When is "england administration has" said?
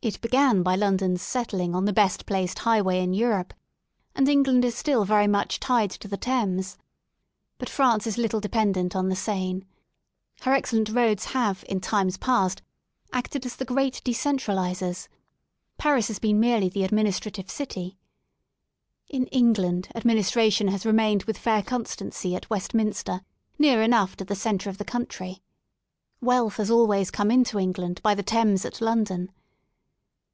19.26-20.86